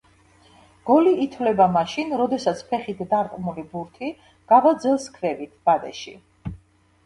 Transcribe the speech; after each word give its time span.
გოლი 0.89 1.11
ითვლება 1.25 1.67
მაშინ, 1.73 2.15
როდესაც 2.23 2.65
ფეხით 2.73 3.05
დარტყმული 3.13 3.67
ბურთი 3.77 4.13
გავა 4.55 4.75
ძელს 4.89 5.09
ქვევით, 5.21 5.57
ბადეში. 5.71 6.19